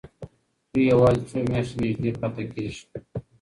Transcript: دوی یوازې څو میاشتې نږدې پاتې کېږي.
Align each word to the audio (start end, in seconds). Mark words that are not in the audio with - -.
دوی 0.71 0.83
یوازې 0.91 1.21
څو 1.29 1.37
میاشتې 1.49 1.75
نږدې 1.83 2.11
پاتې 2.19 2.43
کېږي. 2.51 2.83